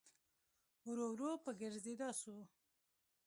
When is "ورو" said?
0.87-1.05, 1.13-1.31